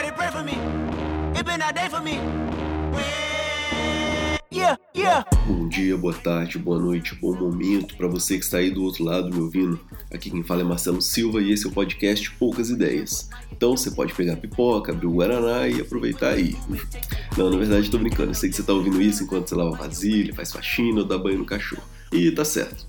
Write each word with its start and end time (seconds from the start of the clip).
Somebody 0.00 0.16
pray 0.16 0.30
for 0.30 0.42
me. 0.42 0.56
It 1.38 1.44
been 1.44 1.60
a 1.60 1.72
day 1.72 1.86
for 1.90 2.00
me. 2.00 2.18
Yeah, 4.50 4.76
yeah. 4.94 5.24
Bom 5.46 5.68
dia, 5.68 5.94
boa 5.94 6.14
tarde, 6.14 6.58
boa 6.58 6.78
noite, 6.78 7.14
bom 7.16 7.36
momento 7.36 7.94
para 7.98 8.08
você 8.08 8.38
que 8.38 8.44
está 8.44 8.56
aí 8.58 8.70
do 8.70 8.82
outro 8.82 9.04
lado 9.04 9.28
me 9.28 9.38
ouvindo. 9.38 9.78
Aqui 10.10 10.30
quem 10.30 10.42
fala 10.42 10.62
é 10.62 10.64
Marcelo 10.64 11.02
Silva 11.02 11.42
e 11.42 11.52
esse 11.52 11.66
é 11.66 11.68
o 11.68 11.72
podcast 11.72 12.30
Poucas 12.32 12.70
Ideias. 12.70 13.28
Então 13.52 13.76
você 13.76 13.90
pode 13.90 14.14
pegar 14.14 14.36
pipoca, 14.36 14.90
abrir 14.90 15.06
o 15.06 15.12
Guaraná 15.12 15.68
e 15.68 15.82
aproveitar 15.82 16.30
aí. 16.30 16.56
Não, 17.36 17.50
na 17.50 17.58
verdade 17.58 17.82
estou 17.82 18.00
brincando, 18.00 18.30
eu 18.30 18.34
sei 18.34 18.48
que 18.48 18.56
você 18.56 18.62
está 18.62 18.72
ouvindo 18.72 19.02
isso 19.02 19.24
enquanto 19.24 19.48
você 19.48 19.54
lava 19.54 19.76
vasilha, 19.76 20.34
faz 20.34 20.50
faxina 20.50 21.00
ou 21.00 21.06
dá 21.06 21.18
banho 21.18 21.40
no 21.40 21.44
cachorro. 21.44 21.84
E 22.10 22.30
tá 22.30 22.44
certo. 22.44 22.88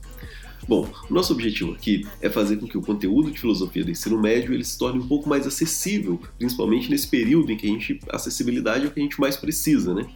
Bom, 0.71 0.89
nosso 1.09 1.33
objetivo 1.33 1.73
aqui 1.73 2.07
é 2.21 2.29
fazer 2.29 2.55
com 2.55 2.65
que 2.65 2.77
o 2.77 2.81
conteúdo 2.81 3.29
de 3.29 3.37
filosofia 3.37 3.83
do 3.83 3.91
ensino 3.91 4.17
médio 4.17 4.53
ele 4.53 4.63
se 4.63 4.77
torne 4.77 4.99
um 4.99 5.05
pouco 5.05 5.27
mais 5.27 5.45
acessível, 5.45 6.17
principalmente 6.39 6.89
nesse 6.89 7.09
período 7.09 7.51
em 7.51 7.57
que 7.57 7.67
a 7.67 7.69
gente 7.69 7.99
acessibilidade 8.09 8.85
é 8.85 8.87
o 8.87 8.91
que 8.91 9.01
a 9.01 9.03
gente 9.03 9.19
mais 9.19 9.35
precisa, 9.35 9.93
né? 9.93 10.07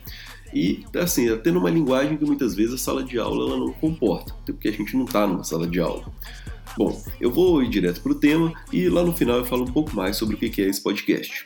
E, 0.54 0.86
assim, 0.96 1.28
é 1.28 1.36
tendo 1.36 1.60
uma 1.60 1.70
linguagem 1.70 2.16
que 2.16 2.24
muitas 2.24 2.56
vezes 2.56 2.76
a 2.76 2.78
sala 2.78 3.04
de 3.04 3.20
aula 3.20 3.50
ela 3.50 3.58
não 3.58 3.74
comporta, 3.74 4.34
porque 4.46 4.70
a 4.70 4.72
gente 4.72 4.96
não 4.96 5.04
está 5.04 5.28
numa 5.28 5.44
sala 5.44 5.68
de 5.68 5.82
aula. 5.82 6.10
Bom, 6.78 7.04
eu 7.20 7.30
vou 7.30 7.62
ir 7.62 7.68
direto 7.68 8.00
para 8.00 8.14
o 8.14 8.16
tema 8.16 8.54
e 8.72 8.88
lá 8.88 9.04
no 9.04 9.12
final 9.12 9.40
eu 9.40 9.46
falo 9.46 9.64
um 9.64 9.74
pouco 9.74 9.94
mais 9.94 10.16
sobre 10.16 10.36
o 10.36 10.38
que 10.38 10.62
é 10.62 10.70
esse 10.70 10.82
podcast. 10.82 11.46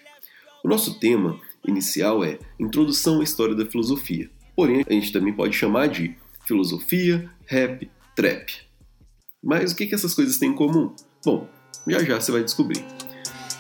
O 0.64 0.70
nosso 0.70 1.00
tema 1.00 1.36
inicial 1.68 2.24
é 2.24 2.38
Introdução 2.60 3.22
à 3.22 3.24
História 3.24 3.56
da 3.56 3.66
Filosofia. 3.66 4.30
Porém, 4.56 4.86
a 4.88 4.94
gente 4.94 5.12
também 5.12 5.34
pode 5.34 5.56
chamar 5.56 5.88
de 5.88 6.16
filosofia, 6.46 7.28
rap, 7.48 7.90
trap. 8.16 8.69
Mas 9.42 9.72
o 9.72 9.76
que, 9.76 9.88
que 9.88 9.96
essas 9.96 10.14
coisas 10.14 10.38
têm 10.38 10.50
em 10.50 10.56
comum? 10.56 10.94
Bom, 11.24 11.48
já 11.88 12.04
já 12.04 12.20
você 12.20 12.32
vai 12.32 12.44
descobrir. 12.44 12.84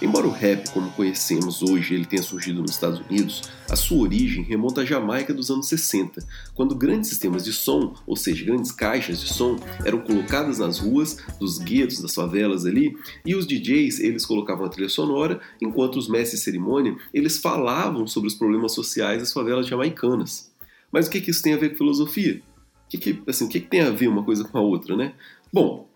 Embora 0.01 0.27
o 0.27 0.31
rap, 0.31 0.69
como 0.71 0.89
conhecemos 0.91 1.61
hoje, 1.61 1.93
ele 1.93 2.05
tenha 2.05 2.21
surgido 2.21 2.61
nos 2.61 2.71
Estados 2.71 3.01
Unidos, 3.01 3.49
a 3.69 3.75
sua 3.75 3.97
origem 3.97 4.43
remonta 4.43 4.81
à 4.81 4.85
Jamaica 4.85 5.33
dos 5.33 5.51
anos 5.51 5.67
60, 5.67 6.25
quando 6.53 6.73
grandes 6.73 7.09
sistemas 7.09 7.43
de 7.43 7.51
som, 7.51 7.93
ou 8.07 8.15
seja, 8.15 8.45
grandes 8.45 8.71
caixas 8.71 9.19
de 9.19 9.27
som, 9.27 9.57
eram 9.83 9.99
colocadas 9.99 10.59
nas 10.59 10.79
ruas 10.79 11.17
dos 11.37 11.57
guetos, 11.59 12.01
das 12.01 12.15
favelas 12.15 12.65
ali, 12.65 12.95
e 13.25 13.35
os 13.35 13.45
DJs, 13.45 13.99
eles 13.99 14.25
colocavam 14.25 14.65
a 14.65 14.69
trilha 14.69 14.87
sonora, 14.87 15.41
enquanto 15.61 15.97
os 15.97 16.07
mestres 16.07 16.39
de 16.39 16.45
cerimônia, 16.45 16.95
eles 17.13 17.37
falavam 17.37 18.07
sobre 18.07 18.27
os 18.27 18.35
problemas 18.35 18.71
sociais 18.73 19.19
das 19.19 19.33
favelas 19.33 19.67
jamaicanas. 19.67 20.49
Mas 20.91 21.07
o 21.07 21.09
que, 21.09 21.19
que 21.19 21.31
isso 21.31 21.43
tem 21.43 21.53
a 21.53 21.57
ver 21.57 21.71
com 21.71 21.77
filosofia? 21.77 22.41
O 22.85 22.89
que, 22.89 22.97
que, 22.97 23.23
assim, 23.27 23.45
o 23.45 23.49
que, 23.49 23.59
que 23.59 23.67
tem 23.67 23.81
a 23.81 23.91
ver 23.91 24.07
uma 24.07 24.23
coisa 24.23 24.43
com 24.43 24.57
a 24.57 24.61
outra, 24.61 24.95
né? 24.95 25.13
Bom, 25.51 25.89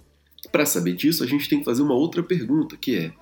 para 0.51 0.65
saber 0.65 0.93
disso, 0.93 1.23
a 1.23 1.27
gente 1.27 1.47
tem 1.47 1.59
que 1.59 1.65
fazer 1.65 1.81
uma 1.81 1.93
outra 1.93 2.21
pergunta, 2.21 2.77
que 2.77 2.97
é 2.97 3.13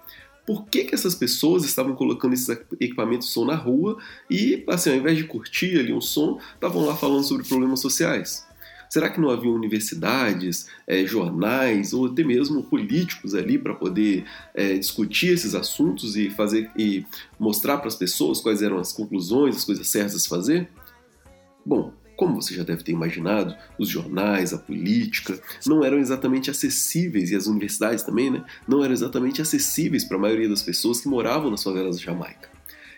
por 0.46 0.66
que, 0.66 0.86
que 0.86 0.96
essas 0.96 1.14
pessoas 1.14 1.64
estavam 1.64 1.96
colocando 1.96 2.34
esses 2.34 2.50
equipamentos 2.80 3.28
de 3.28 3.34
som 3.34 3.46
na 3.46 3.56
rua 3.56 3.98
e, 4.30 4.64
assim, 4.68 4.90
ao 4.90 4.96
invés 4.96 5.18
de 5.18 5.24
curtir 5.24 5.80
ali 5.80 5.94
um 5.94 6.02
som, 6.02 6.40
estavam 6.56 6.86
lá 6.86 6.96
falando 6.96 7.24
sobre 7.24 7.48
problemas 7.48 7.80
sociais? 7.80 8.46
Será 8.90 9.10
que 9.10 9.22
não 9.22 9.30
havia 9.30 9.50
universidades, 9.50 10.68
é, 10.86 11.06
jornais 11.06 11.94
ou 11.94 12.08
até 12.08 12.26
mesmo 12.26 12.62
políticos 12.62 13.34
ali 13.34 13.58
para 13.58 13.74
poder 13.74 14.26
é, 14.54 14.74
discutir 14.74 15.28
esses 15.28 15.56
assuntos 15.56 16.18
e 16.18 16.30
fazer 16.30 16.70
e 16.78 17.06
mostrar 17.40 17.78
para 17.78 17.88
as 17.88 17.96
pessoas 17.96 18.42
quais 18.42 18.62
eram 18.62 18.78
as 18.78 18.92
conclusões, 18.92 19.56
as 19.56 19.64
coisas 19.64 19.88
certas 19.88 20.26
a 20.26 20.30
fazer? 20.30 20.70
Bom, 21.66 21.94
como 22.22 22.40
você 22.40 22.54
já 22.54 22.62
deve 22.62 22.84
ter 22.84 22.92
imaginado, 22.92 23.56
os 23.80 23.90
jornais, 23.90 24.54
a 24.54 24.58
política 24.60 25.42
não 25.66 25.84
eram 25.84 25.98
exatamente 25.98 26.52
acessíveis 26.52 27.32
e 27.32 27.36
as 27.36 27.48
universidades 27.48 28.04
também, 28.04 28.30
né? 28.30 28.44
Não 28.68 28.84
eram 28.84 28.94
exatamente 28.94 29.42
acessíveis 29.42 30.06
para 30.06 30.18
a 30.18 30.20
maioria 30.20 30.48
das 30.48 30.62
pessoas 30.62 31.02
que 31.02 31.08
moravam 31.08 31.50
nas 31.50 31.64
favelas 31.64 31.98
da 31.98 32.04
Jamaica. 32.04 32.48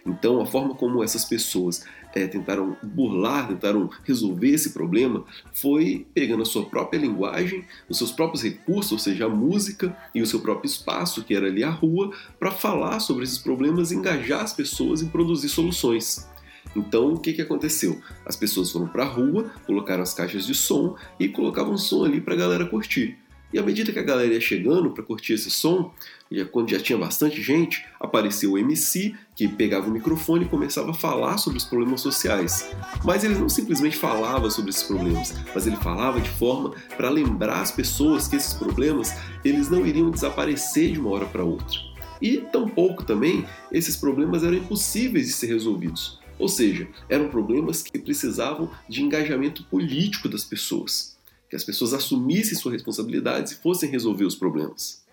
Então, 0.05 0.41
a 0.41 0.45
forma 0.45 0.75
como 0.75 1.01
essas 1.01 1.23
pessoas 1.23 1.85
é, 2.13 2.27
tentaram 2.27 2.75
burlar, 2.83 3.47
tentaram 3.47 3.89
resolver 4.03 4.49
esse 4.49 4.71
problema, 4.71 5.23
foi 5.53 6.05
pegando 6.13 6.41
a 6.41 6.45
sua 6.45 6.65
própria 6.65 6.99
linguagem, 6.99 7.63
os 7.87 7.97
seus 7.97 8.11
próprios 8.11 8.43
recursos, 8.43 8.91
ou 8.91 8.99
seja, 8.99 9.27
a 9.27 9.29
música 9.29 9.95
e 10.13 10.21
o 10.21 10.27
seu 10.27 10.41
próprio 10.41 10.67
espaço, 10.67 11.23
que 11.23 11.33
era 11.33 11.47
ali 11.47 11.63
a 11.63 11.69
rua, 11.69 12.11
para 12.37 12.51
falar 12.51 12.99
sobre 12.99 13.23
esses 13.23 13.37
problemas 13.37 13.89
e 13.89 13.95
engajar 13.95 14.41
as 14.41 14.51
pessoas 14.51 15.01
em 15.01 15.07
produzir 15.07 15.47
soluções. 15.47 16.27
Então, 16.75 17.13
o 17.13 17.19
que, 17.19 17.33
que 17.33 17.41
aconteceu? 17.41 18.01
As 18.25 18.35
pessoas 18.35 18.71
foram 18.71 18.87
para 18.87 19.03
a 19.03 19.07
rua, 19.07 19.51
colocaram 19.65 20.03
as 20.03 20.13
caixas 20.13 20.45
de 20.45 20.55
som 20.55 20.95
e 21.19 21.27
colocavam 21.27 21.77
som 21.77 22.03
ali 22.03 22.19
para 22.19 22.33
a 22.33 22.37
galera 22.37 22.65
curtir. 22.65 23.17
E 23.53 23.59
à 23.59 23.61
medida 23.61 23.91
que 23.91 23.99
a 23.99 24.03
galera 24.03 24.33
ia 24.33 24.41
chegando 24.41 24.89
para 24.89 25.03
curtir 25.03 25.33
esse 25.33 25.51
som, 25.51 25.93
já, 26.31 26.43
quando 26.43 26.71
já 26.71 26.79
tinha 26.79 26.97
bastante 26.97 27.39
gente, 27.39 27.85
apareceu 27.99 28.53
o 28.53 28.57
MC 28.57 29.13
que 29.35 29.47
pegava 29.47 29.87
o 29.87 29.91
microfone 29.91 30.45
e 30.45 30.49
começava 30.49 30.89
a 30.89 30.93
falar 30.93 31.37
sobre 31.37 31.59
os 31.59 31.65
problemas 31.65 32.01
sociais. 32.01 32.71
Mas 33.05 33.23
ele 33.23 33.35
não 33.35 33.47
simplesmente 33.47 33.95
falava 33.95 34.49
sobre 34.49 34.71
esses 34.71 34.81
problemas, 34.81 35.35
mas 35.53 35.67
ele 35.67 35.75
falava 35.75 36.19
de 36.19 36.31
forma 36.31 36.71
para 36.97 37.11
lembrar 37.11 37.61
as 37.61 37.71
pessoas 37.71 38.27
que 38.27 38.35
esses 38.35 38.55
problemas 38.55 39.13
eles 39.45 39.69
não 39.69 39.85
iriam 39.85 40.09
desaparecer 40.09 40.91
de 40.93 40.99
uma 40.99 41.11
hora 41.11 41.27
para 41.27 41.43
outra. 41.43 41.77
E 42.19 42.37
tampouco 42.37 43.03
também 43.03 43.45
esses 43.71 43.95
problemas 43.95 44.43
eram 44.43 44.55
impossíveis 44.55 45.27
de 45.27 45.33
ser 45.33 45.47
resolvidos. 45.47 46.22
Ou 46.39 46.47
seja, 46.47 46.87
eram 47.09 47.29
problemas 47.29 47.81
que 47.81 47.99
precisavam 47.99 48.69
de 48.89 49.03
engajamento 49.03 49.63
político 49.65 50.27
das 50.27 50.43
pessoas, 50.43 51.17
que 51.49 51.55
as 51.55 51.63
pessoas 51.63 51.93
assumissem 51.93 52.57
suas 52.57 52.73
responsabilidades 52.73 53.53
e 53.53 53.61
fossem 53.61 53.89
resolver 53.89 54.25
os 54.25 54.35
problemas. 54.35 55.03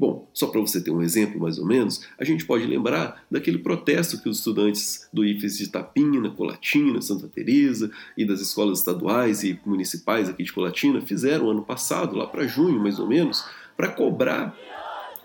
Bom, 0.00 0.30
só 0.32 0.46
para 0.46 0.60
você 0.60 0.80
ter 0.80 0.90
um 0.90 1.02
exemplo 1.02 1.38
mais 1.38 1.58
ou 1.58 1.66
menos, 1.66 2.06
a 2.18 2.24
gente 2.24 2.46
pode 2.46 2.64
lembrar 2.64 3.22
daquele 3.30 3.58
protesto 3.58 4.18
que 4.18 4.30
os 4.30 4.38
estudantes 4.38 5.06
do 5.12 5.22
IFES 5.22 5.58
de 5.58 5.68
Tapina, 5.68 6.30
Colatina, 6.30 7.02
Santa 7.02 7.28
Teresa 7.28 7.90
e 8.16 8.24
das 8.24 8.40
escolas 8.40 8.78
estaduais 8.78 9.44
e 9.44 9.60
municipais 9.66 10.26
aqui 10.26 10.42
de 10.42 10.54
Colatina 10.54 11.02
fizeram 11.02 11.50
ano 11.50 11.62
passado, 11.62 12.16
lá 12.16 12.26
para 12.26 12.46
junho 12.46 12.80
mais 12.80 12.98
ou 12.98 13.06
menos, 13.06 13.44
para 13.76 13.88
cobrar 13.88 14.56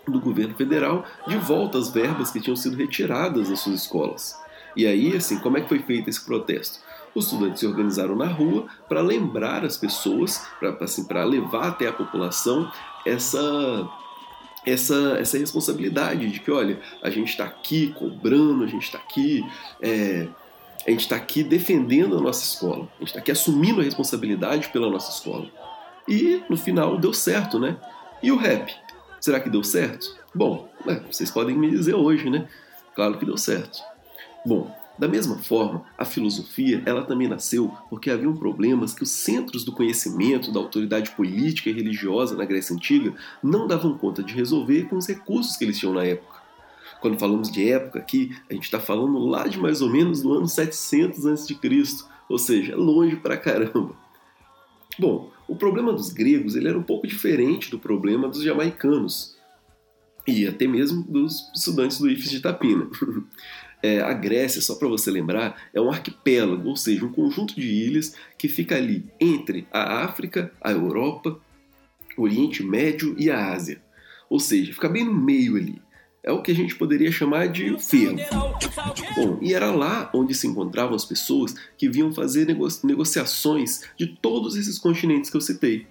do 0.06 0.20
governo 0.20 0.54
federal 0.54 1.06
de 1.26 1.38
volta 1.38 1.78
as 1.78 1.88
verbas 1.88 2.30
que 2.30 2.40
tinham 2.40 2.54
sido 2.54 2.76
retiradas 2.76 3.48
das 3.48 3.60
suas 3.60 3.80
escolas. 3.80 4.36
E 4.76 4.86
aí, 4.86 5.16
assim, 5.16 5.38
como 5.38 5.56
é 5.56 5.62
que 5.62 5.68
foi 5.68 5.78
feito 5.80 6.10
esse 6.10 6.24
protesto? 6.24 6.80
Os 7.14 7.24
estudantes 7.24 7.60
se 7.60 7.66
organizaram 7.66 8.14
na 8.14 8.26
rua 8.26 8.66
para 8.88 9.00
lembrar 9.00 9.64
as 9.64 9.76
pessoas, 9.76 10.46
para 10.60 10.76
assim, 10.82 11.06
levar 11.26 11.68
até 11.68 11.88
a 11.88 11.92
população 11.92 12.70
essa 13.06 13.88
essa, 14.66 15.16
essa 15.20 15.38
responsabilidade 15.38 16.28
de 16.28 16.40
que, 16.40 16.50
olha, 16.50 16.80
a 17.00 17.08
gente 17.08 17.28
está 17.28 17.44
aqui 17.44 17.94
cobrando, 17.96 18.64
a 18.64 18.66
gente 18.66 18.82
está 18.82 18.98
aqui, 18.98 19.46
é, 19.80 20.26
a 20.84 20.90
gente 20.90 21.02
está 21.02 21.14
aqui 21.14 21.44
defendendo 21.44 22.18
a 22.18 22.20
nossa 22.20 22.44
escola, 22.44 22.88
a 22.96 22.98
gente 22.98 23.08
está 23.08 23.20
aqui 23.20 23.30
assumindo 23.30 23.80
a 23.80 23.84
responsabilidade 23.84 24.68
pela 24.70 24.90
nossa 24.90 25.12
escola. 25.12 25.48
E 26.08 26.42
no 26.50 26.56
final 26.56 26.98
deu 26.98 27.12
certo, 27.12 27.60
né? 27.60 27.76
E 28.20 28.32
o 28.32 28.36
rap? 28.36 28.74
Será 29.20 29.38
que 29.38 29.48
deu 29.48 29.62
certo? 29.62 30.16
Bom, 30.34 30.68
é, 30.86 30.94
vocês 31.10 31.30
podem 31.30 31.56
me 31.56 31.70
dizer 31.70 31.94
hoje, 31.94 32.28
né? 32.28 32.48
Claro 32.94 33.18
que 33.18 33.24
deu 33.24 33.36
certo. 33.36 33.78
Bom, 34.46 34.72
da 34.96 35.08
mesma 35.08 35.38
forma, 35.38 35.84
a 35.98 36.04
filosofia 36.04 36.80
ela 36.86 37.02
também 37.02 37.26
nasceu 37.26 37.76
porque 37.90 38.12
haviam 38.12 38.36
problemas 38.36 38.94
que 38.94 39.02
os 39.02 39.10
centros 39.10 39.64
do 39.64 39.72
conhecimento, 39.72 40.52
da 40.52 40.60
autoridade 40.60 41.10
política 41.10 41.68
e 41.68 41.72
religiosa 41.72 42.36
na 42.36 42.44
Grécia 42.44 42.72
Antiga 42.72 43.12
não 43.42 43.66
davam 43.66 43.98
conta 43.98 44.22
de 44.22 44.32
resolver 44.32 44.84
com 44.84 44.96
os 44.96 45.08
recursos 45.08 45.56
que 45.56 45.64
eles 45.64 45.76
tinham 45.76 45.92
na 45.92 46.04
época. 46.04 46.40
Quando 47.00 47.18
falamos 47.18 47.50
de 47.50 47.68
época 47.68 47.98
aqui, 47.98 48.36
a 48.48 48.54
gente 48.54 48.66
está 48.66 48.78
falando 48.78 49.18
lá 49.18 49.48
de 49.48 49.58
mais 49.58 49.82
ou 49.82 49.90
menos 49.90 50.22
no 50.22 50.34
ano 50.34 50.46
700 50.46 51.26
a.C., 51.26 51.56
ou 52.28 52.38
seja, 52.38 52.76
longe 52.76 53.16
pra 53.16 53.36
caramba. 53.36 53.96
Bom, 54.96 55.32
o 55.48 55.56
problema 55.56 55.92
dos 55.92 56.10
gregos 56.10 56.54
ele 56.54 56.68
era 56.68 56.78
um 56.78 56.84
pouco 56.84 57.08
diferente 57.08 57.68
do 57.68 57.80
problema 57.80 58.28
dos 58.28 58.44
jamaicanos 58.44 59.36
e 60.26 60.46
até 60.46 60.66
mesmo 60.66 61.02
dos 61.02 61.50
estudantes 61.54 61.98
do 61.98 62.08
IFES 62.08 62.30
de 62.30 62.40
Tapina. 62.40 62.88
É, 63.82 64.00
a 64.00 64.12
Grécia, 64.12 64.60
só 64.60 64.74
para 64.74 64.88
você 64.88 65.10
lembrar, 65.10 65.68
é 65.72 65.80
um 65.80 65.90
arquipélago, 65.90 66.68
ou 66.68 66.76
seja, 66.76 67.04
um 67.04 67.12
conjunto 67.12 67.54
de 67.54 67.66
ilhas 67.66 68.14
que 68.38 68.48
fica 68.48 68.76
ali 68.76 69.04
entre 69.20 69.66
a 69.70 70.04
África, 70.04 70.52
a 70.60 70.72
Europa, 70.72 71.38
o 72.16 72.22
Oriente 72.22 72.62
Médio 72.62 73.14
e 73.18 73.30
a 73.30 73.52
Ásia. 73.52 73.80
Ou 74.28 74.40
seja, 74.40 74.72
fica 74.72 74.88
bem 74.88 75.04
no 75.04 75.14
meio 75.14 75.56
ali. 75.56 75.80
É 76.22 76.32
o 76.32 76.42
que 76.42 76.50
a 76.50 76.54
gente 76.54 76.74
poderia 76.74 77.12
chamar 77.12 77.46
de 77.46 77.78
ferro. 77.78 78.16
Bom, 79.14 79.38
e 79.40 79.54
era 79.54 79.70
lá 79.70 80.10
onde 80.12 80.34
se 80.34 80.48
encontravam 80.48 80.96
as 80.96 81.04
pessoas 81.04 81.54
que 81.78 81.88
vinham 81.88 82.12
fazer 82.12 82.46
nego 82.46 82.66
negociações 82.82 83.82
de 83.96 84.08
todos 84.08 84.56
esses 84.56 84.76
continentes 84.76 85.30
que 85.30 85.36
eu 85.36 85.40
citei. 85.40 85.86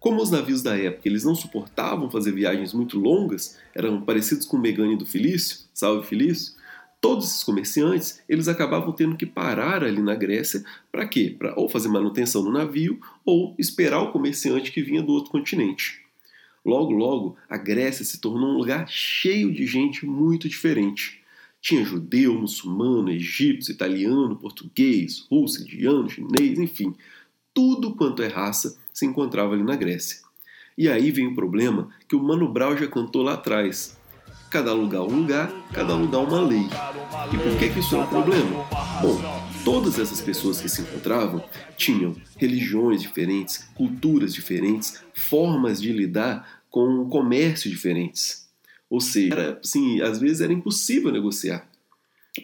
Como 0.00 0.20
os 0.20 0.30
navios 0.30 0.62
da 0.62 0.76
época 0.76 1.06
eles 1.06 1.24
não 1.24 1.36
suportavam 1.36 2.10
fazer 2.10 2.32
viagens 2.32 2.72
muito 2.72 2.98
longas, 2.98 3.58
eram 3.72 4.00
parecidos 4.00 4.44
com 4.44 4.56
o 4.56 4.60
Megane 4.60 4.96
do 4.96 5.06
Felício, 5.06 5.58
salve 5.72 6.04
Felício, 6.06 6.54
todos 7.00 7.26
esses 7.26 7.42
comerciantes 7.42 8.22
eles 8.28 8.48
acabavam 8.48 8.92
tendo 8.92 9.16
que 9.16 9.26
parar 9.26 9.82
ali 9.82 10.02
na 10.02 10.14
Grécia 10.14 10.62
para 10.92 11.08
quê? 11.08 11.34
Para 11.36 11.58
ou 11.58 11.68
fazer 11.68 11.88
manutenção 11.88 12.42
no 12.42 12.52
navio 12.52 13.00
ou 13.24 13.54
esperar 13.58 14.00
o 14.00 14.12
comerciante 14.12 14.70
que 14.70 14.82
vinha 14.82 15.02
do 15.02 15.12
outro 15.12 15.30
continente. 15.30 16.00
Logo, 16.64 16.92
logo, 16.92 17.36
a 17.48 17.56
Grécia 17.56 18.04
se 18.04 18.20
tornou 18.20 18.50
um 18.50 18.58
lugar 18.58 18.86
cheio 18.88 19.52
de 19.52 19.66
gente 19.66 20.04
muito 20.04 20.48
diferente. 20.48 21.20
Tinha 21.60 21.84
judeu, 21.84 22.34
muçulmano, 22.34 23.10
egípcio, 23.10 23.72
italiano, 23.72 24.36
português, 24.36 25.26
russo, 25.30 25.62
indiano, 25.62 26.08
chinês, 26.08 26.58
enfim, 26.58 26.94
tudo 27.54 27.94
quanto 27.94 28.22
é 28.22 28.28
raça 28.28 28.78
se 28.92 29.06
encontrava 29.06 29.54
ali 29.54 29.62
na 29.62 29.76
Grécia. 29.76 30.18
E 30.76 30.88
aí 30.88 31.10
vem 31.10 31.26
o 31.26 31.34
problema 31.34 31.90
que 32.08 32.16
o 32.16 32.22
Mano 32.22 32.50
Brown 32.50 32.76
já 32.76 32.86
cantou 32.86 33.22
lá 33.22 33.34
atrás. 33.34 33.99
Cada 34.50 34.72
lugar 34.72 35.02
um 35.02 35.20
lugar, 35.20 35.48
cada 35.72 35.94
lugar 35.94 36.18
uma 36.18 36.40
lei. 36.40 36.66
E 37.32 37.38
por 37.38 37.56
que, 37.56 37.68
que 37.70 37.78
isso 37.78 37.94
é 37.94 37.98
um 38.00 38.06
problema? 38.08 38.66
Bom, 39.00 39.20
todas 39.64 39.96
essas 39.96 40.20
pessoas 40.20 40.60
que 40.60 40.68
se 40.68 40.82
encontravam 40.82 41.40
tinham 41.76 42.16
religiões 42.36 43.00
diferentes, 43.00 43.58
culturas 43.76 44.34
diferentes, 44.34 45.00
formas 45.14 45.80
de 45.80 45.92
lidar 45.92 46.62
com 46.68 47.00
o 47.00 47.08
comércio 47.08 47.70
diferentes. 47.70 48.48
Ou 48.90 49.00
seja, 49.00 49.34
era, 49.34 49.60
assim, 49.62 50.00
às 50.00 50.18
vezes 50.18 50.40
era 50.40 50.52
impossível 50.52 51.12
negociar. 51.12 51.70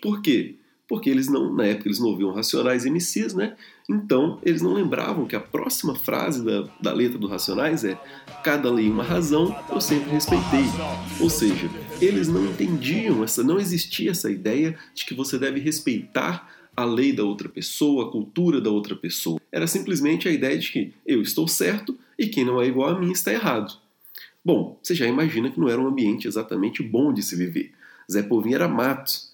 Por 0.01 0.23
quê? 0.23 0.55
Porque 0.87 1.11
eles 1.11 1.27
não, 1.27 1.53
na 1.53 1.67
época, 1.67 1.89
eles 1.89 1.99
não 1.99 2.11
ouviam 2.11 2.33
Racionais 2.33 2.85
MCs, 2.85 3.35
né? 3.35 3.57
Então, 3.89 4.41
eles 4.43 4.63
não 4.63 4.73
lembravam 4.73 5.27
que 5.27 5.37
a 5.37 5.41
próxima 5.41 5.95
frase 5.95 6.45
da, 6.45 6.69
da 6.81 6.93
letra 6.93 7.19
do 7.19 7.29
Racionais 7.29 7.85
é 7.85 7.97
Cada 8.43 8.71
lei 8.71 8.89
uma 8.89 9.03
razão, 9.03 9.57
eu 9.71 9.81
sempre 9.81 10.11
respeitei. 10.11 10.65
Ou 11.21 11.29
seja, 11.29 11.69
eles 12.01 12.29
não 12.29 12.45
entendiam, 12.47 13.25
essa, 13.25 13.43
não 13.43 13.59
existia 13.59 14.11
essa 14.11 14.31
ideia 14.31 14.77
de 14.95 15.05
que 15.05 15.15
você 15.15 15.39
deve 15.39 15.61
respeitar 15.61 16.49
a 16.77 16.85
lei 16.85 17.13
da 17.13 17.25
outra 17.25 17.49
pessoa, 17.49 18.07
a 18.07 18.11
cultura 18.11 18.61
da 18.61 18.71
outra 18.71 18.95
pessoa. 18.95 19.41
Era 19.51 19.67
simplesmente 19.67 20.29
a 20.29 20.33
ideia 20.33 20.59
de 20.59 20.71
que 20.71 20.93
eu 21.07 21.23
estou 21.23 21.49
certo 21.49 21.99
e 22.19 22.27
quem 22.27 22.45
não 22.45 22.61
é 22.61 22.67
igual 22.67 22.91
a 22.91 23.01
mim 23.01 23.11
está 23.11 23.33
errado. 23.33 23.73
Bom, 24.45 24.79
você 24.81 24.95
já 24.95 25.07
imagina 25.07 25.51
que 25.51 25.59
não 25.59 25.69
era 25.69 25.81
um 25.81 25.87
ambiente 25.89 26.29
exatamente 26.29 26.83
bom 26.83 27.13
de 27.13 27.23
se 27.23 27.35
viver. 27.35 27.73
Zé 28.11 28.23
Povinho 28.23 28.55
era 28.55 28.69
mato. 28.69 29.26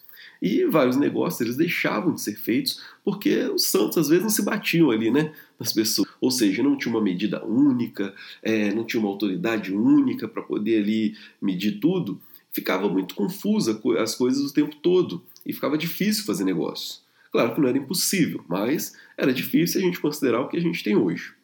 E 0.43 0.65
vários 0.65 0.97
negócios 0.97 1.41
eles 1.41 1.57
deixavam 1.57 2.13
de 2.13 2.21
ser 2.21 2.35
feitos 2.35 2.83
porque 3.05 3.45
os 3.45 3.67
santos 3.67 3.97
às 3.97 4.09
vezes 4.09 4.25
não 4.25 4.31
se 4.31 4.43
batiam 4.43 4.91
ali, 4.91 5.09
né? 5.09 5.33
Nas 5.57 5.73
pessoas. 5.73 6.09
Ou 6.21 6.33
seja, 6.33 6.65
não 6.65 6.77
tinha 6.77 6.93
uma 6.93 7.01
medida 7.01 7.45
única, 7.45 8.13
é, 8.43 8.75
não 8.75 8.85
tinha 8.85 8.99
uma 8.99 9.09
autoridade 9.09 9.73
única 9.73 10.27
para 10.27 10.43
poder 10.43 10.83
ali 10.83 11.17
medir 11.41 11.79
tudo. 11.79 12.21
Ficava 12.51 12.89
muito 12.89 13.15
confusa 13.15 13.81
as 14.01 14.17
coisas 14.17 14.51
o 14.51 14.53
tempo 14.53 14.75
todo 14.83 15.23
e 15.47 15.53
ficava 15.53 15.79
difícil 15.79 16.25
fazer 16.25 16.43
negócio. 16.43 17.01
Claro 17.31 17.55
que 17.55 17.61
não 17.61 17.69
era 17.69 17.79
impossível, 17.79 18.45
mas 18.49 18.95
era 19.17 19.33
difícil 19.33 19.81
a 19.81 19.85
gente 19.85 20.01
considerar 20.01 20.41
o 20.41 20.49
que 20.49 20.57
a 20.57 20.61
gente 20.61 20.83
tem 20.83 20.97
hoje. 20.97 21.35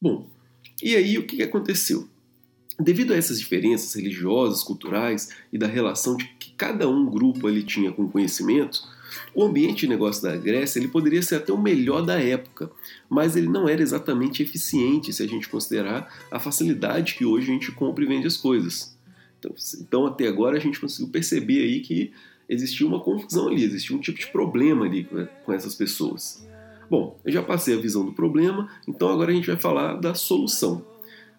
Bom, 0.00 0.26
e 0.82 0.96
aí 0.96 1.18
o 1.18 1.26
que 1.26 1.42
aconteceu? 1.42 2.08
Devido 2.78 3.12
a 3.12 3.16
essas 3.16 3.38
diferenças 3.38 3.94
religiosas, 3.94 4.62
culturais 4.62 5.30
e 5.52 5.58
da 5.58 5.66
relação 5.66 6.16
de 6.16 6.24
que 6.38 6.52
cada 6.56 6.88
um 6.88 7.06
grupo 7.06 7.46
ali 7.46 7.62
tinha 7.62 7.92
com 7.92 8.08
conhecimento, 8.08 8.82
o 9.34 9.44
ambiente 9.44 9.80
de 9.80 9.88
negócio 9.88 10.22
da 10.22 10.36
Grécia 10.36 10.78
ele 10.78 10.88
poderia 10.88 11.22
ser 11.22 11.36
até 11.36 11.52
o 11.52 11.60
melhor 11.60 12.04
da 12.04 12.20
época, 12.20 12.70
mas 13.08 13.36
ele 13.36 13.48
não 13.48 13.68
era 13.68 13.80
exatamente 13.80 14.42
eficiente 14.42 15.12
se 15.12 15.22
a 15.22 15.26
gente 15.26 15.48
considerar 15.48 16.12
a 16.30 16.40
facilidade 16.40 17.14
que 17.14 17.24
hoje 17.24 17.50
a 17.50 17.54
gente 17.54 17.70
compra 17.72 18.04
e 18.04 18.08
vende 18.08 18.26
as 18.26 18.36
coisas. 18.36 18.96
Então, 19.38 19.54
então 19.80 20.06
até 20.06 20.26
agora 20.26 20.56
a 20.56 20.60
gente 20.60 20.80
conseguiu 20.80 21.08
perceber 21.08 21.62
aí 21.62 21.80
que 21.80 22.12
existia 22.48 22.86
uma 22.86 23.00
confusão 23.00 23.48
ali, 23.48 23.62
existia 23.62 23.96
um 23.96 24.00
tipo 24.00 24.18
de 24.18 24.26
problema 24.28 24.84
ali 24.84 25.08
com 25.44 25.52
essas 25.52 25.74
pessoas. 25.74 26.46
Bom, 26.90 27.18
eu 27.24 27.32
já 27.32 27.42
passei 27.42 27.74
a 27.74 27.80
visão 27.80 28.04
do 28.04 28.12
problema, 28.12 28.68
então 28.86 29.08
agora 29.08 29.30
a 29.30 29.34
gente 29.34 29.46
vai 29.46 29.56
falar 29.56 29.94
da 29.94 30.14
solução. 30.14 30.84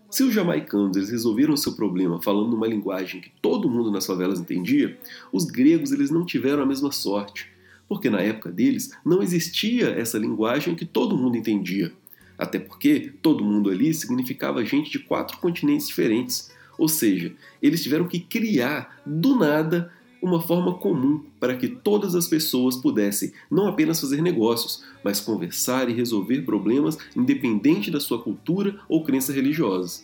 Se 0.09 0.23
os 0.23 0.33
jamaicanos 0.33 0.95
eles 0.95 1.09
resolveram 1.09 1.53
o 1.53 1.57
seu 1.57 1.73
problema 1.73 2.21
falando 2.21 2.51
numa 2.51 2.67
linguagem 2.67 3.21
que 3.21 3.31
todo 3.41 3.69
mundo 3.69 3.91
nas 3.91 4.05
favelas 4.05 4.39
entendia, 4.39 4.97
os 5.31 5.45
gregos 5.45 5.91
eles 5.91 6.09
não 6.09 6.25
tiveram 6.25 6.63
a 6.63 6.65
mesma 6.65 6.91
sorte, 6.91 7.47
porque 7.87 8.09
na 8.09 8.21
época 8.21 8.51
deles 8.51 8.91
não 9.03 9.21
existia 9.21 9.89
essa 9.89 10.17
linguagem 10.17 10.75
que 10.75 10.85
todo 10.85 11.17
mundo 11.17 11.37
entendia. 11.37 11.91
Até 12.37 12.59
porque 12.59 13.13
todo 13.21 13.43
mundo 13.43 13.69
ali 13.69 13.93
significava 13.93 14.65
gente 14.65 14.91
de 14.91 14.99
quatro 14.99 15.37
continentes 15.37 15.87
diferentes. 15.87 16.51
Ou 16.77 16.87
seja, 16.87 17.33
eles 17.61 17.81
tiveram 17.81 18.07
que 18.07 18.19
criar 18.19 19.01
do 19.05 19.35
nada 19.35 19.91
uma 20.21 20.41
forma 20.41 20.73
comum 20.75 21.23
para 21.39 21.55
que 21.55 21.67
todas 21.67 22.15
as 22.15 22.27
pessoas 22.27 22.75
pudessem 22.75 23.31
não 23.49 23.67
apenas 23.67 23.99
fazer 23.99 24.21
negócios, 24.21 24.83
mas 25.03 25.19
conversar 25.19 25.89
e 25.89 25.93
resolver 25.93 26.41
problemas 26.41 26.97
independente 27.15 27.91
da 27.91 27.99
sua 27.99 28.21
cultura 28.21 28.79
ou 28.89 29.03
crença 29.03 29.31
religiosa. 29.31 30.03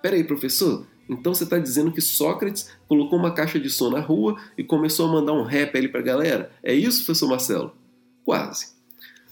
Peraí, 0.00 0.22
professor, 0.22 0.86
então 1.08 1.34
você 1.34 1.44
está 1.44 1.58
dizendo 1.58 1.90
que 1.90 2.00
Sócrates 2.00 2.70
colocou 2.86 3.18
uma 3.18 3.32
caixa 3.32 3.58
de 3.58 3.70
som 3.70 3.90
na 3.90 4.00
rua 4.00 4.36
e 4.56 4.62
começou 4.62 5.08
a 5.08 5.12
mandar 5.12 5.32
um 5.32 5.42
rap 5.42 5.76
ali 5.76 5.88
para 5.88 6.00
a 6.00 6.04
galera? 6.04 6.52
É 6.62 6.74
isso, 6.74 7.04
professor 7.04 7.28
Marcelo? 7.28 7.72
Quase. 8.24 8.72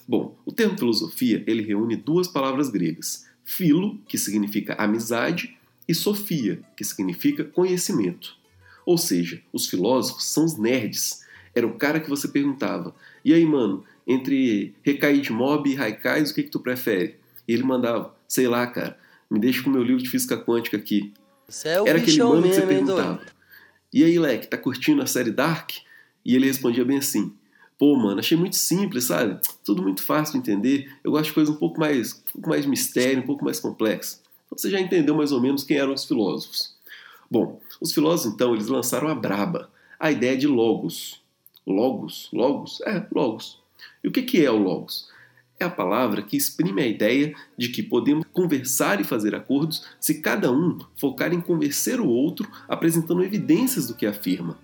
Bom, 0.09 0.37
o 0.47 0.53
termo 0.53 0.79
filosofia 0.79 1.45
ele 1.47 1.63
reúne 1.63 1.97
duas 1.97 2.29
palavras 2.29 2.71
gregas: 2.71 3.27
filo, 3.45 3.99
que 4.09 4.17
significa 4.17 4.75
amizade, 4.75 5.57
e 5.89 5.95
sofia, 5.95 6.61
que 6.77 6.85
significa 6.85 7.45
conhecimento. 7.45 8.37
Ou 8.87 8.97
seja, 8.97 9.43
os 9.53 9.67
filósofos 9.67 10.25
são 10.25 10.45
os 10.45 10.57
nerds. 10.57 11.27
Era 11.55 11.67
o 11.67 11.75
cara 11.75 12.01
que 12.01 12.09
você 12.09 12.29
perguntava: 12.29 12.95
e 13.25 13.35
aí, 13.35 13.45
mano, 13.45 13.85
entre 14.07 14.75
de 15.23 15.33
Mob 15.33 15.69
e 15.69 15.77
Haikais, 15.77 16.31
o 16.31 16.35
que, 16.35 16.45
que 16.45 16.51
tu 16.51 16.61
prefere? 16.61 17.17
E 17.47 17.53
ele 17.53 17.65
mandava: 17.65 18.15
sei 18.29 18.47
lá, 18.47 18.67
cara, 18.67 18.97
me 19.29 19.41
deixa 19.41 19.63
com 19.63 19.71
meu 19.71 19.83
livro 19.83 20.03
de 20.03 20.09
física 20.09 20.39
quântica 20.39 20.77
aqui. 20.77 21.13
É 21.49 21.53
Era 21.87 21.99
aquele 21.99 22.23
mano 22.23 22.43
que 22.43 22.55
você 22.55 22.63
perguntava: 22.63 23.21
e 23.93 24.05
aí, 24.05 24.19
Leque, 24.19 24.47
tá 24.47 24.59
curtindo 24.59 25.03
a 25.03 25.07
série 25.07 25.31
Dark? 25.31 25.71
E 26.25 26.35
ele 26.37 26.47
respondia 26.47 26.85
bem 26.85 26.99
assim: 26.99 27.33
Pô, 27.79 27.97
mano, 27.97 28.21
achei 28.21 28.37
muito 28.37 28.57
simples, 28.57 29.05
sabe? 29.05 29.41
Tudo 29.65 29.83
muito 29.83 30.03
fácil 30.03 30.35
de 30.35 30.39
entender. 30.39 30.93
Eu 31.03 31.13
gosto 31.13 31.29
de 31.29 31.33
coisas 31.33 31.55
um 31.55 31.59
pouco 31.59 31.81
mais, 31.81 32.13
um 32.13 32.33
pouco 32.33 32.49
mais 32.51 32.67
mistério, 32.67 33.23
um 33.23 33.27
pouco 33.27 33.45
mais 33.45 33.59
complexas. 33.59 34.23
Então 34.47 34.59
você 34.59 34.71
já 34.71 34.81
entendeu 34.81 35.15
mais 35.15 35.33
ou 35.33 35.41
menos 35.41 35.65
quem 35.65 35.79
eram 35.79 35.95
os 35.95 36.05
filósofos. 36.05 36.76
Bom, 37.31 37.61
os 37.81 37.93
filósofos 37.93 38.33
então 38.33 38.55
eles 38.55 38.69
lançaram 38.69 39.09
a 39.09 39.15
braba, 39.15 39.71
a 39.99 40.11
ideia 40.11 40.37
de 40.37 40.47
logos. 40.47 41.23
Logos? 41.67 42.29
Logos? 42.33 42.81
É, 42.83 43.05
logos. 43.13 43.61
E 44.03 44.09
o 44.09 44.13
que 44.13 44.45
é 44.45 44.51
o 44.51 44.57
logos? 44.57 45.09
É 45.59 45.65
a 45.65 45.71
palavra 45.71 46.23
que 46.23 46.37
exprime 46.37 46.83
a 46.83 46.87
ideia 46.87 47.35
de 47.57 47.71
que 47.71 47.83
podemos 47.83 48.27
conversar 48.33 49.01
e 49.01 49.05
fazer 49.05 49.35
acordos 49.35 49.87
se 49.99 50.21
cada 50.21 50.53
um 50.53 50.79
focar 50.97 51.33
em 51.33 51.41
convencer 51.41 51.99
o 51.99 52.07
outro 52.07 52.49
apresentando 52.69 53.25
evidências 53.25 53.87
do 53.87 53.95
que 53.95 54.05
afirma. 54.05 54.59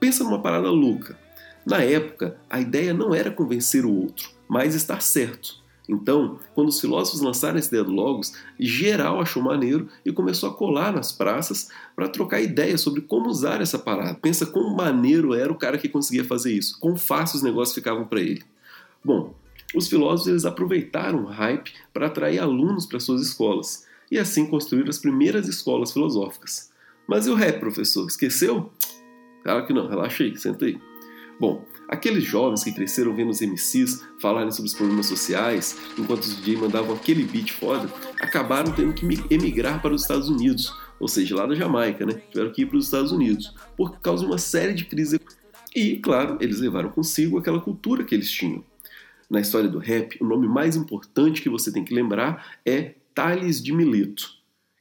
Pensa 0.00 0.24
numa 0.24 0.42
parada 0.42 0.68
louca. 0.68 1.18
Na 1.64 1.82
época, 1.82 2.36
a 2.50 2.60
ideia 2.60 2.92
não 2.92 3.14
era 3.14 3.30
convencer 3.30 3.84
o 3.84 3.92
outro, 3.92 4.30
mas 4.48 4.74
estar 4.74 5.00
certo. 5.00 5.64
Então, 5.88 6.38
quando 6.54 6.68
os 6.68 6.80
filósofos 6.80 7.20
lançaram 7.20 7.60
do 7.60 7.92
Logos, 7.92 8.32
geral 8.58 9.20
achou 9.20 9.42
maneiro 9.42 9.88
e 10.04 10.12
começou 10.12 10.50
a 10.50 10.54
colar 10.54 10.92
nas 10.92 11.12
praças 11.12 11.68
para 11.94 12.08
trocar 12.08 12.40
ideias 12.40 12.80
sobre 12.80 13.00
como 13.00 13.28
usar 13.28 13.60
essa 13.60 13.78
parada. 13.78 14.18
Pensa 14.20 14.46
quão 14.46 14.74
maneiro 14.74 15.32
era 15.32 15.52
o 15.52 15.56
cara 15.56 15.78
que 15.78 15.88
conseguia 15.88 16.24
fazer 16.24 16.52
isso, 16.52 16.78
quão 16.80 16.96
fácil 16.96 17.36
os 17.36 17.42
negócios 17.42 17.74
ficavam 17.74 18.04
para 18.04 18.20
ele. 18.20 18.42
Bom, 19.04 19.34
os 19.74 19.88
filósofos 19.88 20.28
eles 20.28 20.44
aproveitaram 20.44 21.24
o 21.24 21.26
hype 21.26 21.72
para 21.92 22.06
atrair 22.06 22.40
alunos 22.40 22.86
para 22.86 23.00
suas 23.00 23.22
escolas 23.22 23.86
e 24.10 24.18
assim 24.18 24.46
construíram 24.46 24.90
as 24.90 24.98
primeiras 24.98 25.48
escolas 25.48 25.92
filosóficas. 25.92 26.70
Mas 27.06 27.26
e 27.26 27.30
o 27.30 27.34
rap, 27.34 27.60
professor? 27.60 28.06
Esqueceu? 28.06 28.72
Claro 29.42 29.66
que 29.66 29.72
não, 29.72 29.86
relaxa 29.88 30.24
aí, 30.24 30.36
senta 30.36 30.64
aí. 30.64 30.80
Bom, 31.38 31.66
aqueles 31.86 32.24
jovens 32.24 32.64
que 32.64 32.72
cresceram 32.72 33.14
vendo 33.14 33.30
os 33.30 33.40
MCs 33.40 34.02
falarem 34.18 34.50
sobre 34.50 34.70
os 34.70 34.74
problemas 34.74 35.06
sociais, 35.06 35.76
enquanto 35.98 36.22
os 36.22 36.36
DJ 36.36 36.56
mandavam 36.56 36.94
aquele 36.94 37.24
beat 37.24 37.52
foda, 37.52 37.92
acabaram 38.20 38.72
tendo 38.72 38.94
que 38.94 39.06
emigrar 39.30 39.82
para 39.82 39.94
os 39.94 40.02
Estados 40.02 40.30
Unidos, 40.30 40.72
ou 40.98 41.06
seja, 41.06 41.36
lá 41.36 41.46
da 41.46 41.54
Jamaica, 41.54 42.06
né? 42.06 42.22
Tiveram 42.30 42.52
que 42.52 42.62
ir 42.62 42.66
para 42.66 42.78
os 42.78 42.86
Estados 42.86 43.12
Unidos, 43.12 43.54
por 43.76 44.00
causa 44.00 44.24
de 44.24 44.30
uma 44.30 44.38
série 44.38 44.72
de 44.72 44.86
crises. 44.86 45.20
E, 45.74 45.96
claro, 45.96 46.38
eles 46.40 46.58
levaram 46.58 46.88
consigo 46.88 47.38
aquela 47.38 47.60
cultura 47.60 48.02
que 48.02 48.14
eles 48.14 48.30
tinham. 48.30 48.64
Na 49.28 49.40
história 49.40 49.68
do 49.68 49.78
rap, 49.78 50.16
o 50.20 50.24
nome 50.24 50.48
mais 50.48 50.74
importante 50.74 51.42
que 51.42 51.50
você 51.50 51.70
tem 51.70 51.84
que 51.84 51.94
lembrar 51.94 52.58
é 52.64 52.94
Tales 53.14 53.62
de 53.62 53.72
Mileto 53.74 54.35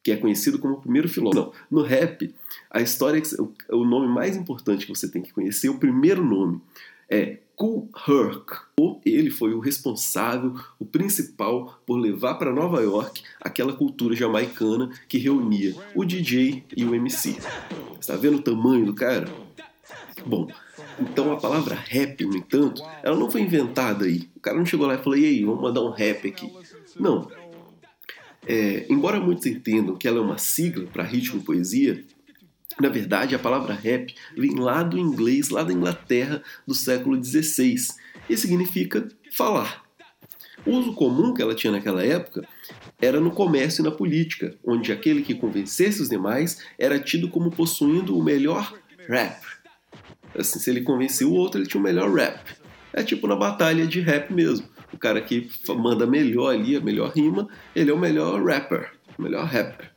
que 0.05 0.11
é 0.11 0.17
conhecido 0.17 0.59
como 0.59 0.75
o 0.75 0.79
primeiro 0.79 1.09
filósofo. 1.09 1.51
Não, 1.71 1.81
no 1.81 1.83
rap, 1.83 2.31
a 2.69 2.79
história, 2.79 3.19
o 3.71 3.83
nome 3.83 4.07
mais 4.07 4.37
importante 4.37 4.85
que 4.85 4.95
você 4.95 5.09
tem 5.09 5.19
que 5.19 5.33
conhecer, 5.33 5.67
o 5.67 5.79
primeiro 5.79 6.23
nome, 6.23 6.61
é 7.09 7.39
Kool 7.55 7.89
Herc. 8.07 8.51
Ele 9.03 9.31
foi 9.31 9.55
o 9.55 9.59
responsável, 9.59 10.53
o 10.77 10.85
principal, 10.85 11.81
por 11.87 11.95
levar 11.95 12.35
para 12.35 12.53
Nova 12.53 12.83
York 12.83 13.23
aquela 13.41 13.73
cultura 13.73 14.15
jamaicana 14.15 14.91
que 15.07 15.17
reunia 15.17 15.73
o 15.95 16.05
DJ 16.05 16.63
e 16.77 16.85
o 16.85 16.93
MC. 16.93 17.37
Está 17.99 18.15
vendo 18.15 18.37
o 18.37 18.43
tamanho 18.43 18.85
do 18.85 18.93
cara? 18.93 19.27
Bom, 20.23 20.47
então 20.99 21.31
a 21.31 21.37
palavra 21.37 21.73
rap, 21.73 22.23
no 22.25 22.37
entanto, 22.37 22.83
ela 23.01 23.17
não 23.17 23.31
foi 23.31 23.41
inventada 23.41 24.05
aí. 24.05 24.29
O 24.35 24.39
cara 24.39 24.55
não 24.55 24.67
chegou 24.67 24.85
lá 24.85 24.93
e 24.93 24.99
falou: 24.99 25.17
e 25.17 25.25
aí, 25.25 25.43
vamos 25.43 25.61
mandar 25.61 25.81
um 25.81 25.89
rap 25.89 26.27
aqui. 26.27 26.51
Não, 26.95 27.27
é, 28.47 28.85
embora 28.89 29.19
muitos 29.19 29.45
entendam 29.45 29.95
que 29.95 30.07
ela 30.07 30.19
é 30.19 30.21
uma 30.21 30.37
sigla 30.37 30.85
para 30.87 31.03
ritmo 31.03 31.39
e 31.39 31.43
poesia, 31.43 32.03
Na 32.79 32.89
verdade, 32.89 33.33
a 33.33 33.39
palavra 33.39 33.73
rap 33.73 34.13
vem 34.35 34.55
lá 34.55 34.83
do 34.83 34.97
inglês, 34.97 35.49
lá 35.49 35.63
da 35.63 35.71
Inglaterra 35.71 36.43
do 36.67 36.73
século 36.73 37.23
XVI, 37.23 37.77
e 38.29 38.35
significa 38.35 39.07
falar. 39.31 39.85
O 40.65 40.71
uso 40.71 40.93
comum 40.93 41.33
que 41.33 41.41
ela 41.41 41.55
tinha 41.55 41.71
naquela 41.71 42.03
época 42.03 42.45
era 42.99 43.21
no 43.21 43.31
comércio 43.31 43.81
e 43.81 43.85
na 43.85 43.91
política, 43.91 44.55
onde 44.61 44.91
aquele 44.91 45.21
que 45.21 45.35
convencesse 45.35 46.01
os 46.01 46.09
demais 46.09 46.61
era 46.77 46.99
tido 46.99 47.29
como 47.29 47.49
possuindo 47.49 48.17
o 48.17 48.23
melhor 48.23 48.73
rap. 49.07 49.41
Assim, 50.37 50.59
se 50.59 50.69
ele 50.69 50.81
convencia 50.81 51.27
o 51.27 51.33
outro, 51.33 51.61
ele 51.61 51.67
tinha 51.67 51.79
o 51.79 51.83
melhor 51.83 52.11
rap. 52.13 52.57
É 52.91 53.03
tipo 53.03 53.27
na 53.27 53.35
batalha 53.35 53.85
de 53.87 54.01
rap 54.01 54.33
mesmo. 54.33 54.67
O 54.95 54.97
cara 54.97 55.21
que 55.21 55.49
manda 55.75 56.07
melhor 56.07 56.53
ali, 56.53 56.77
a 56.77 56.79
melhor 56.79 57.11
rima, 57.11 57.49
ele 57.75 57.91
é 57.91 57.93
o 57.93 57.99
melhor 57.99 58.41
rapper, 58.41 58.93
o 59.19 59.21
melhor 59.21 59.45
rapper. 59.45 59.91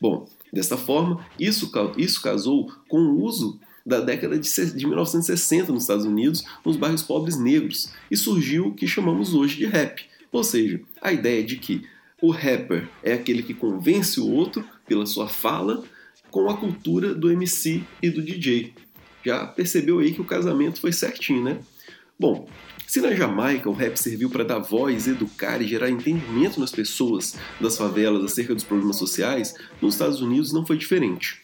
Bom, 0.00 0.26
dessa 0.50 0.78
forma, 0.78 1.22
isso, 1.38 1.70
isso 1.98 2.22
casou 2.22 2.72
com 2.88 2.96
o 2.96 3.22
uso 3.22 3.60
da 3.84 4.00
década 4.00 4.38
de, 4.38 4.48
de 4.48 4.86
1960 4.86 5.70
nos 5.70 5.82
Estados 5.82 6.06
Unidos, 6.06 6.46
nos 6.64 6.78
bairros 6.78 7.02
pobres 7.02 7.38
negros, 7.38 7.92
e 8.10 8.16
surgiu 8.16 8.68
o 8.68 8.74
que 8.74 8.86
chamamos 8.86 9.34
hoje 9.34 9.58
de 9.58 9.66
rap. 9.66 10.02
Ou 10.32 10.42
seja, 10.42 10.80
a 11.02 11.12
ideia 11.12 11.44
de 11.44 11.56
que 11.56 11.84
o 12.22 12.30
rapper 12.30 12.88
é 13.02 13.12
aquele 13.12 13.42
que 13.42 13.52
convence 13.52 14.18
o 14.18 14.30
outro 14.30 14.64
pela 14.88 15.04
sua 15.04 15.28
fala 15.28 15.84
com 16.30 16.48
a 16.48 16.56
cultura 16.56 17.14
do 17.14 17.30
MC 17.30 17.84
e 18.00 18.08
do 18.08 18.22
DJ. 18.22 18.72
Já 19.22 19.46
percebeu 19.46 19.98
aí 19.98 20.12
que 20.12 20.22
o 20.22 20.24
casamento 20.24 20.80
foi 20.80 20.90
certinho, 20.90 21.44
né? 21.44 21.58
Bom, 22.18 22.48
se 22.92 23.00
na 23.00 23.14
Jamaica 23.14 23.70
o 23.70 23.72
rap 23.72 23.96
serviu 23.96 24.28
para 24.28 24.44
dar 24.44 24.58
voz, 24.58 25.08
educar 25.08 25.62
e 25.62 25.66
gerar 25.66 25.88
entendimento 25.88 26.60
nas 26.60 26.70
pessoas 26.70 27.34
das 27.58 27.78
favelas 27.78 28.22
acerca 28.22 28.54
dos 28.54 28.64
problemas 28.64 28.96
sociais, 28.96 29.54
nos 29.80 29.94
Estados 29.94 30.20
Unidos 30.20 30.52
não 30.52 30.66
foi 30.66 30.76
diferente. 30.76 31.40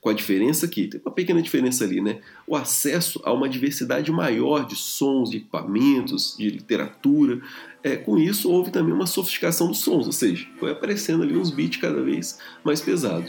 Com 0.00 0.10
a 0.10 0.12
diferença 0.12 0.68
que, 0.68 0.86
tem 0.86 1.00
uma 1.04 1.12
pequena 1.12 1.42
diferença 1.42 1.82
ali, 1.82 2.00
né? 2.00 2.20
O 2.46 2.54
acesso 2.54 3.20
a 3.24 3.32
uma 3.32 3.48
diversidade 3.48 4.12
maior 4.12 4.64
de 4.64 4.76
sons, 4.76 5.30
de 5.30 5.38
equipamentos, 5.38 6.36
de 6.38 6.48
literatura. 6.48 7.40
É, 7.82 7.96
com 7.96 8.16
isso, 8.16 8.48
houve 8.48 8.70
também 8.70 8.94
uma 8.94 9.08
sofisticação 9.08 9.66
dos 9.66 9.80
sons, 9.80 10.06
ou 10.06 10.12
seja, 10.12 10.46
foi 10.60 10.70
aparecendo 10.70 11.24
ali 11.24 11.36
uns 11.36 11.50
beats 11.50 11.80
cada 11.80 12.00
vez 12.00 12.38
mais 12.62 12.80
pesados. 12.80 13.28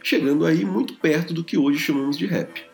Chegando 0.00 0.46
aí 0.46 0.64
muito 0.64 0.94
perto 0.94 1.34
do 1.34 1.42
que 1.42 1.58
hoje 1.58 1.80
chamamos 1.80 2.16
de 2.16 2.26
rap. 2.26 2.72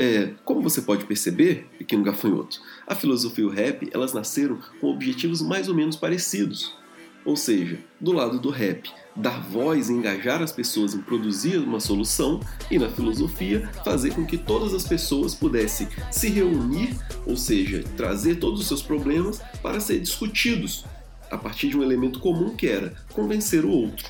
É, 0.00 0.32
como 0.46 0.62
você 0.62 0.80
pode 0.80 1.04
perceber, 1.04 1.68
pequeno 1.76 2.02
gafanhoto, 2.02 2.58
a 2.86 2.94
filosofia 2.94 3.44
e 3.44 3.46
o 3.46 3.50
rap 3.50 3.90
elas 3.92 4.14
nasceram 4.14 4.58
com 4.80 4.86
objetivos 4.86 5.42
mais 5.42 5.68
ou 5.68 5.74
menos 5.74 5.94
parecidos. 5.94 6.74
Ou 7.22 7.36
seja, 7.36 7.78
do 8.00 8.10
lado 8.10 8.40
do 8.40 8.48
rap, 8.48 8.90
dar 9.14 9.42
voz 9.42 9.90
e 9.90 9.92
engajar 9.92 10.40
as 10.40 10.52
pessoas 10.52 10.94
em 10.94 11.02
produzir 11.02 11.58
uma 11.58 11.80
solução, 11.80 12.40
e 12.70 12.78
na 12.78 12.88
filosofia, 12.88 13.68
fazer 13.84 14.14
com 14.14 14.24
que 14.24 14.38
todas 14.38 14.72
as 14.72 14.84
pessoas 14.84 15.34
pudessem 15.34 15.86
se 16.10 16.30
reunir, 16.30 16.96
ou 17.26 17.36
seja, 17.36 17.84
trazer 17.94 18.36
todos 18.36 18.58
os 18.58 18.68
seus 18.68 18.80
problemas 18.80 19.42
para 19.62 19.80
ser 19.80 20.00
discutidos 20.00 20.86
a 21.30 21.36
partir 21.36 21.68
de 21.68 21.76
um 21.76 21.82
elemento 21.82 22.20
comum 22.20 22.56
que 22.56 22.66
era 22.66 22.94
convencer 23.12 23.66
o 23.66 23.70
outro. 23.70 24.08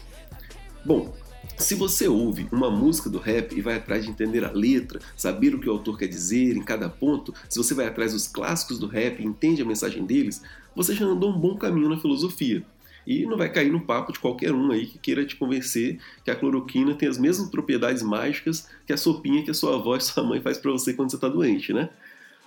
Bom, 0.85 1.13
se 1.57 1.75
você 1.75 2.09
ouve 2.09 2.49
uma 2.51 2.71
música 2.71 3.09
do 3.09 3.19
rap 3.19 3.57
e 3.57 3.61
vai 3.61 3.77
atrás 3.77 4.05
de 4.05 4.11
entender 4.11 4.45
a 4.45 4.51
letra, 4.51 5.01
saber 5.17 5.55
o 5.55 5.61
que 5.61 5.69
o 5.69 5.73
autor 5.73 5.99
quer 5.99 6.07
dizer 6.07 6.57
em 6.57 6.63
cada 6.63 6.89
ponto, 6.89 7.35
se 7.49 7.59
você 7.59 7.75
vai 7.75 7.87
atrás 7.87 8.13
dos 8.13 8.27
clássicos 8.27 8.79
do 8.79 8.87
rap 8.87 9.21
e 9.21 9.27
entende 9.27 9.63
a 9.63 9.65
mensagem 9.65 10.05
deles, 10.05 10.43
você 10.75 10.95
já 10.95 11.05
andou 11.05 11.31
um 11.31 11.39
bom 11.39 11.57
caminho 11.57 11.89
na 11.89 11.99
filosofia. 11.99 12.65
E 13.07 13.25
não 13.25 13.37
vai 13.37 13.51
cair 13.51 13.73
no 13.73 13.81
papo 13.81 14.13
de 14.13 14.19
qualquer 14.19 14.53
um 14.53 14.71
aí 14.71 14.87
que 14.87 14.99
queira 14.99 15.25
te 15.25 15.37
convencer 15.37 15.99
que 16.25 16.31
a 16.31 16.37
cloroquina 16.37 16.95
tem 16.95 17.09
as 17.09 17.19
mesmas 17.19 17.51
propriedades 17.51 18.03
mágicas 18.03 18.69
que 18.87 18.93
a 18.93 18.97
sopinha 18.97 19.43
que 19.43 19.51
a 19.51 19.55
sua 19.55 19.77
avó 19.77 19.97
e 19.97 20.01
sua 20.01 20.23
mãe 20.23 20.41
faz 20.41 20.59
para 20.59 20.71
você 20.71 20.93
quando 20.93 21.11
você 21.11 21.17
está 21.17 21.29
doente, 21.29 21.73
né? 21.73 21.91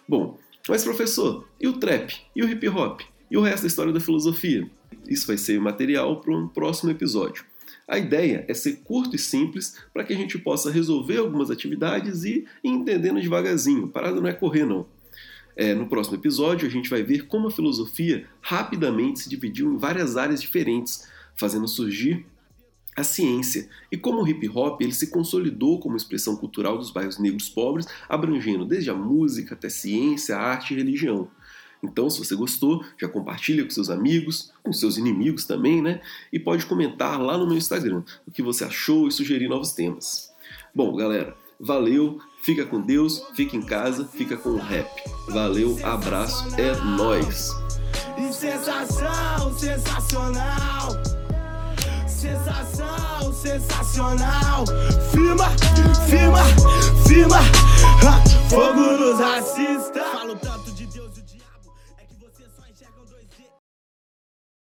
Bom, 0.07 0.37
mas 0.67 0.83
professor, 0.83 1.47
e 1.59 1.67
o 1.67 1.73
trap? 1.73 2.15
E 2.35 2.43
o 2.43 2.49
hip 2.49 2.67
hop? 2.69 3.01
E 3.29 3.37
o 3.37 3.41
resto 3.41 3.63
da 3.63 3.67
história 3.67 3.91
da 3.91 3.99
filosofia? 3.99 4.69
Isso 5.07 5.27
vai 5.27 5.37
ser 5.37 5.59
material 5.59 6.21
para 6.21 6.33
um 6.33 6.47
próximo 6.47 6.91
episódio. 6.91 7.43
A 7.93 7.99
ideia 7.99 8.43
é 8.47 8.55
ser 8.55 8.77
curto 8.77 9.15
e 9.15 9.19
simples 9.19 9.77
para 9.93 10.03
que 10.03 10.11
a 10.11 10.15
gente 10.15 10.39
possa 10.39 10.71
resolver 10.71 11.17
algumas 11.17 11.51
atividades 11.51 12.23
e 12.23 12.43
ir 12.63 12.71
entendendo 12.71 13.21
devagarzinho. 13.21 13.87
Parada 13.87 14.19
não 14.19 14.27
é 14.27 14.33
correr, 14.33 14.65
não. 14.65 14.87
É, 15.55 15.75
no 15.75 15.87
próximo 15.87 16.17
episódio, 16.17 16.67
a 16.67 16.71
gente 16.71 16.89
vai 16.89 17.03
ver 17.03 17.27
como 17.27 17.49
a 17.49 17.51
filosofia 17.51 18.25
rapidamente 18.41 19.19
se 19.19 19.29
dividiu 19.29 19.71
em 19.71 19.77
várias 19.77 20.17
áreas 20.17 20.41
diferentes, 20.41 21.07
fazendo 21.35 21.67
surgir 21.67 22.25
a 22.95 23.03
ciência 23.03 23.69
e 23.91 23.97
como 23.97 24.23
o 24.23 24.27
hip 24.27 24.49
hop 24.49 24.81
ele 24.81 24.91
se 24.91 25.11
consolidou 25.11 25.79
como 25.79 25.95
expressão 25.95 26.35
cultural 26.35 26.79
dos 26.79 26.89
bairros 26.89 27.19
negros 27.19 27.47
pobres, 27.47 27.85
abrangendo 28.09 28.65
desde 28.65 28.89
a 28.89 28.95
música 28.95 29.53
até 29.53 29.69
ciência, 29.69 30.35
arte 30.35 30.73
e 30.73 30.77
religião. 30.77 31.29
Então, 31.83 32.09
se 32.09 32.17
você 32.17 32.35
gostou, 32.35 32.83
já 32.97 33.09
compartilha 33.09 33.63
com 33.63 33.69
seus 33.69 33.89
amigos, 33.89 34.51
com 34.63 34.71
seus 34.71 34.97
inimigos 34.97 35.45
também, 35.45 35.81
né? 35.81 36.01
E 36.31 36.39
pode 36.39 36.65
comentar 36.65 37.21
lá 37.21 37.37
no 37.37 37.45
meu 37.45 37.57
Instagram 37.57 38.03
o 38.25 38.31
que 38.31 38.41
você 38.41 38.63
achou 38.63 39.07
e 39.07 39.11
sugerir 39.11 39.49
novos 39.49 39.73
temas. 39.73 40.31
Bom, 40.73 40.95
galera, 40.95 41.35
valeu, 41.59 42.19
fica 42.41 42.65
com 42.65 42.81
Deus, 42.81 43.21
fica 43.35 43.57
em 43.57 43.61
casa, 43.61 44.05
fica 44.05 44.37
com 44.37 44.49
o 44.51 44.57
rap. 44.57 44.89
Valeu, 45.27 45.77
abraço, 45.83 46.47
é 46.57 46.73
nós. 46.83 47.51
Sensação 48.31 49.57
sensacional. 49.57 50.89
Sensação 52.07 53.33
sensacional. 53.33 54.65
Firma, 55.11 55.49
firma, 56.07 56.43
firma. 57.05 57.39
Fogo 58.49 58.81
nos 58.81 59.19
racistas. 59.19 60.12